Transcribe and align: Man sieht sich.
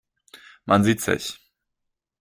Man 0.65 0.83
sieht 0.83 0.99
sich. 1.01 1.39